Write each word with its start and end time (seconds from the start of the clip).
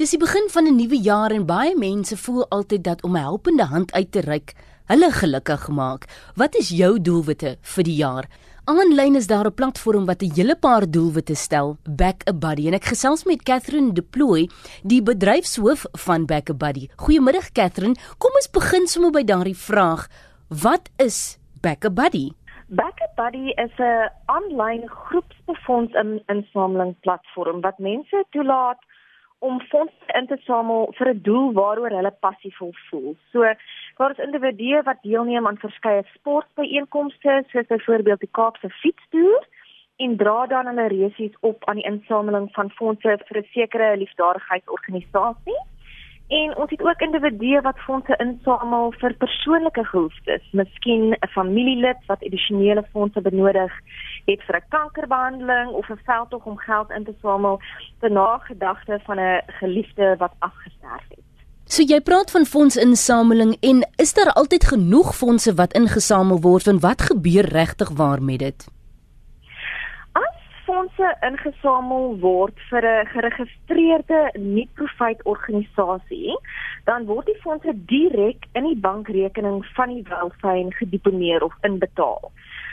Dis 0.00 0.14
die 0.14 0.18
begin 0.20 0.46
van 0.48 0.64
'n 0.64 0.76
nuwe 0.80 0.96
jaar 0.96 1.30
en 1.30 1.44
baie 1.44 1.76
mense 1.76 2.16
voel 2.16 2.46
altyd 2.48 2.84
dat 2.84 3.02
om 3.02 3.16
'n 3.16 3.20
helpende 3.20 3.64
hand 3.64 3.92
uit 3.92 4.12
te 4.12 4.20
reik 4.20 4.54
hulle 4.86 5.10
gelukkig 5.10 5.68
maak. 5.68 6.02
Wat 6.34 6.54
is 6.54 6.68
jou 6.68 7.00
doelwitte 7.00 7.56
vir 7.60 7.84
die 7.84 7.94
jaar? 7.94 8.24
Aanlyn 8.64 9.14
is 9.14 9.26
daar 9.26 9.46
'n 9.46 9.54
platform 9.54 10.06
wat 10.06 10.22
'n 10.22 10.32
hele 10.34 10.56
paar 10.56 10.90
doelwitte 10.90 11.34
stel, 11.34 11.76
Back 11.84 12.28
a 12.28 12.32
Buddy 12.32 12.66
en 12.66 12.74
ek 12.74 12.84
gesels 12.84 13.24
met 13.24 13.42
Catherine 13.42 13.92
Deploy, 13.92 14.48
die 14.82 15.02
bedryfshoof 15.02 15.84
van 15.92 16.24
Back 16.24 16.50
a 16.50 16.54
Buddy. 16.54 16.88
Goeiemiddag 16.96 17.52
Catherine, 17.52 17.96
kom 18.18 18.30
ons 18.34 18.50
begin 18.50 18.86
sommer 18.86 19.10
by 19.10 19.24
daardie 19.24 19.56
vraag. 19.56 20.08
Wat 20.48 20.88
is 20.96 21.38
Back 21.60 21.84
a 21.84 21.90
Buddy? 21.90 22.32
Back 22.68 23.00
a 23.02 23.22
Buddy 23.22 23.48
is 23.48 23.78
'n 23.78 24.10
aanlyn 24.26 24.88
groepsbefonds 24.88 25.92
insameling 26.26 27.00
platform 27.00 27.60
wat 27.60 27.78
mense 27.78 28.24
toelaat 28.30 28.78
om 29.40 29.60
fondse 29.60 30.16
in 30.18 30.26
te 30.26 30.36
samel 30.44 30.92
vir 30.98 31.08
'n 31.08 31.22
doel 31.28 31.52
waaroor 31.52 31.96
hulle 31.98 32.14
passievol 32.26 32.72
voel. 32.88 33.16
So, 33.32 33.40
daar 33.96 34.10
is 34.10 34.24
individue 34.26 34.82
wat 34.82 35.02
deelneem 35.02 35.46
aan 35.46 35.64
verskeie 35.66 36.04
sportbyeenkomste, 36.14 37.44
soos 37.48 37.66
byvoorbeeld 37.66 38.20
die 38.20 38.34
Kaapse 38.38 38.70
fietstoer 38.70 39.42
en 39.96 40.16
dra 40.16 40.46
dan 40.46 40.66
hulle 40.66 40.88
resies 40.88 41.34
op 41.40 41.64
aan 41.64 41.80
die 41.80 41.90
insameling 41.92 42.48
van 42.52 42.70
fondse 42.70 43.18
vir 43.26 43.38
'n 43.38 43.48
sekere 43.52 43.96
liefdadigheidsorganisasie. 43.96 45.60
En 46.30 46.56
ons 46.56 46.70
het 46.70 46.82
ook 46.82 47.00
individue 47.00 47.60
wat 47.60 47.78
fondse 47.78 48.14
insamel 48.22 48.92
vir 49.00 49.14
persoonlike 49.18 49.82
behoeftes, 49.82 50.44
miskien 50.52 51.10
'n 51.10 51.28
familielid 51.28 51.98
wat 52.06 52.22
addisionele 52.22 52.84
fondse 52.92 53.20
benodig 53.20 53.72
het 54.30 54.42
vir 54.46 54.56
'n 54.56 54.68
kankerbehandeling 54.68 55.70
of 55.70 55.90
'n 55.90 56.00
veldtog 56.04 56.44
om 56.44 56.58
geld 56.58 56.90
in 56.90 57.04
te 57.04 57.14
samel 57.22 57.60
ter 58.00 58.10
nagedagte 58.10 59.00
van 59.04 59.18
'n 59.18 59.42
geliefde 59.46 60.14
wat 60.18 60.32
afgestorf 60.38 61.08
het. 61.08 61.26
So 61.64 61.82
jy 61.82 62.00
praat 62.00 62.30
van 62.30 62.44
fondsinsameling 62.44 63.56
en 63.60 63.88
is 63.96 64.14
daar 64.14 64.32
altyd 64.32 64.64
genoeg 64.64 65.16
fondse 65.16 65.54
wat 65.54 65.72
ingesamel 65.72 66.40
word 66.40 66.66
en 66.66 66.80
wat 66.80 67.02
gebeur 67.02 67.44
regtig 67.44 67.88
waar 67.88 68.22
met 68.22 68.38
dit? 68.38 68.79
Fondse 70.80 71.08
ingesamel 71.26 72.14
word 72.20 72.60
vir 72.70 72.84
'n 72.88 73.08
geregistreerde 73.12 74.20
nie-profit 74.38 75.20
organisasie, 75.32 76.36
dan 76.86 77.04
word 77.04 77.26
die 77.26 77.40
fondse 77.42 77.72
direk 77.86 78.46
in 78.54 78.64
die 78.64 78.80
bankrekening 78.86 79.60
van 79.76 79.88
die 79.94 80.04
welfyn 80.08 80.72
gedeponeer 80.72 81.44
of 81.44 81.52
inbetaal. 81.68 82.32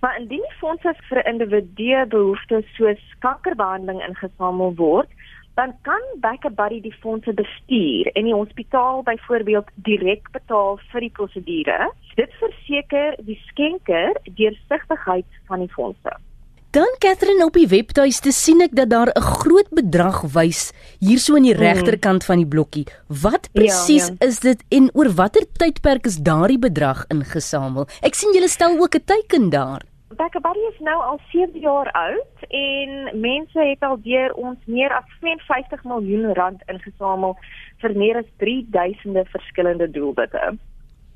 Maar 0.00 0.20
indien 0.20 0.46
die 0.46 0.58
fondse 0.60 0.94
vir 1.08 1.18
'n 1.18 1.30
individu 1.32 2.06
behoeftes 2.06 2.66
soos 2.76 3.02
kankerbehandeling 3.18 4.00
ingesamel 4.08 4.74
word, 4.76 5.10
dan 5.56 5.74
kan 5.82 6.02
Backer 6.20 6.54
Buddy 6.54 6.80
die 6.80 6.98
fondse 7.02 7.32
bestuur 7.32 8.06
en 8.14 8.24
die 8.24 8.34
hospitaal 8.34 9.02
byvoorbeeld 9.02 9.68
direk 9.74 10.30
betaal 10.30 10.78
vir 10.90 11.00
die 11.00 11.14
prosedure. 11.18 11.90
Dit 12.14 12.30
verseker 12.38 13.16
die 13.18 13.40
skenker 13.48 14.14
deursigtigheid 14.36 15.26
van 15.48 15.58
die 15.58 15.74
fondse. 15.74 16.27
Dan 16.70 16.90
Catherine 16.98 17.44
op 17.44 17.54
die 17.56 17.68
webtuiste 17.68 18.28
sien 18.36 18.60
ek 18.60 18.74
dat 18.76 18.90
daar 18.92 19.08
'n 19.08 19.24
groot 19.40 19.68
bedrag 19.72 20.20
wys 20.36 20.72
hierso 21.00 21.34
in 21.34 21.46
die 21.48 21.54
mm. 21.54 21.60
regterkant 21.60 22.24
van 22.24 22.36
die 22.36 22.46
blokkie. 22.46 22.84
Wat 23.06 23.48
presies 23.52 24.06
ja, 24.08 24.14
ja. 24.18 24.26
is 24.26 24.40
dit 24.40 24.64
en 24.68 24.90
oor 24.92 25.08
watter 25.08 25.46
tydperk 25.56 26.04
is 26.04 26.18
daardie 26.20 26.58
bedrag 26.58 27.06
ingesamel? 27.08 27.88
Ek 28.02 28.14
sien 28.14 28.34
julle 28.36 28.48
stel 28.48 28.76
ook 28.76 28.94
'n 28.94 29.04
teiken 29.04 29.48
daar. 29.50 29.82
Backabody 30.16 30.60
is 30.68 30.78
nou 30.80 31.02
al 31.02 31.20
7 31.32 31.60
jaar 31.60 31.90
oud 31.92 32.36
en 32.48 33.20
mense 33.20 33.58
het 33.58 33.82
al 33.82 33.96
deur 34.02 34.32
ons 34.34 34.58
meer 34.66 34.92
as 34.92 35.08
52 35.20 35.84
miljoen 35.84 36.34
rand 36.34 36.60
ingesamel 36.66 37.36
vir 37.80 37.96
meer 37.96 38.16
as 38.16 38.28
3000 38.36 39.28
verskillende 39.28 39.90
doelwitte. 39.90 40.58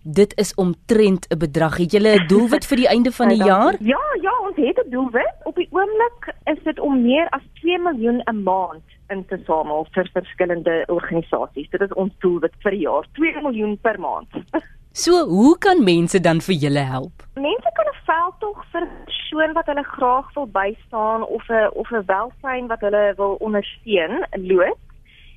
Dit 0.05 0.39
is 0.39 0.55
omtrent 0.55 1.27
'n 1.29 1.39
bedrag. 1.39 1.77
Het 1.77 1.93
julle 1.93 2.15
'n 2.15 2.27
doelwit 2.27 2.67
vir 2.67 2.77
die 2.77 2.89
einde 2.89 3.13
van 3.13 3.29
die 3.29 3.45
jaar? 3.45 3.77
Ja, 3.81 4.03
ja, 4.21 4.33
ons 4.47 4.57
het 4.57 4.87
'n 4.87 4.91
doelwit. 4.91 5.35
Op 5.45 5.55
die 5.55 5.69
oomblik 5.71 6.35
is 6.45 6.63
dit 6.65 6.81
om 6.81 7.03
meer 7.03 7.29
as 7.29 7.43
2 7.53 7.79
miljoen 7.79 8.23
'n 8.25 8.43
maand 8.43 8.83
in 9.09 9.25
te 9.27 9.39
samel 9.47 9.87
vir 9.91 10.11
verskillende 10.13 10.85
organisasies. 10.87 11.71
Dit 11.71 11.81
is 11.81 11.93
ons 11.93 12.13
doelwit 12.19 12.55
vir 12.59 12.71
die 12.71 12.81
jaar, 12.81 13.07
2 13.13 13.43
miljoen 13.43 13.79
per 13.81 14.01
maand. 14.01 14.29
So, 14.95 15.27
hoe 15.27 15.59
kan 15.59 15.85
mense 15.85 16.21
dan 16.21 16.41
vir 16.41 16.55
julle 16.55 16.79
help? 16.79 17.23
Mense 17.35 17.71
kan 17.73 17.87
'n 17.87 18.05
veldtog 18.05 18.65
vir 18.73 18.83
'n 18.83 19.05
persoon 19.05 19.53
wat 19.53 19.67
hulle 19.67 19.83
graag 19.83 20.35
wil 20.35 20.47
bystaan 20.47 21.23
of 21.25 21.49
'n 21.49 21.71
of 21.73 21.91
'n 21.91 22.05
welsyn 22.07 22.67
wat 22.67 22.81
hulle 22.81 23.15
wil 23.17 23.35
ondersteun, 23.41 24.27
loods. 24.37 24.82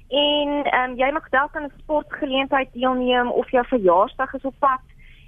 En 0.10 0.64
ehm 0.64 0.90
um, 0.90 0.98
jy 0.98 1.12
mag 1.12 1.30
dalk 1.30 1.56
aan 1.56 1.64
'n 1.64 1.74
sportgeleentheid 1.78 2.70
deelneem 2.74 3.32
of 3.32 3.52
jou 3.52 3.66
verjaarsdag 3.66 4.34
is 4.34 4.44
op 4.44 4.56
pad. 4.60 4.80